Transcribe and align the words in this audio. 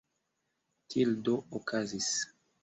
Tiel 0.93 1.13
do 1.29 1.37
okazis. 1.61 2.09